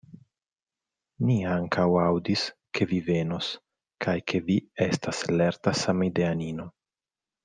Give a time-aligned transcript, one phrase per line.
[1.25, 2.45] Ni ankaŭ aŭdis,
[2.77, 3.49] ke vi venos,
[4.05, 4.55] kaj ke vi
[4.87, 6.67] estas lerta samideanino.